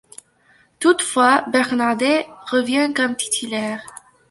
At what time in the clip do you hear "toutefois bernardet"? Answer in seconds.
0.79-2.25